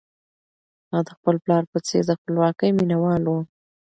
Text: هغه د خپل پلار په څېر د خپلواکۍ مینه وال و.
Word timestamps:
هغه 0.91 1.01
د 1.05 1.09
خپل 1.17 1.35
پلار 1.43 1.63
په 1.71 1.77
څېر 1.87 2.03
د 2.07 2.11
خپلواکۍ 2.19 2.69
مینه 2.77 2.97
وال 3.03 3.23
و. 3.27 3.35